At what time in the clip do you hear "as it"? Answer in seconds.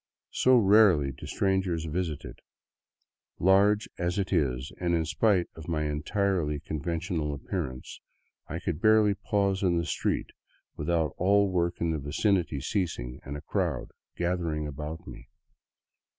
3.99-4.33